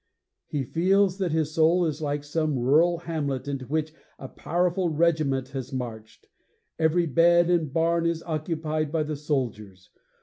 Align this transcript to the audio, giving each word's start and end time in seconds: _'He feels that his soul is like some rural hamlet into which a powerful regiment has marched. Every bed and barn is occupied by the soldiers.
_'He 0.47 0.63
feels 0.63 1.19
that 1.19 1.31
his 1.31 1.51
soul 1.53 1.85
is 1.85 2.01
like 2.01 2.23
some 2.23 2.57
rural 2.57 2.97
hamlet 3.05 3.47
into 3.47 3.67
which 3.67 3.93
a 4.17 4.27
powerful 4.27 4.89
regiment 4.89 5.49
has 5.49 5.71
marched. 5.71 6.25
Every 6.79 7.05
bed 7.05 7.51
and 7.51 7.71
barn 7.71 8.07
is 8.07 8.23
occupied 8.23 8.91
by 8.91 9.03
the 9.03 9.15
soldiers. 9.15 9.91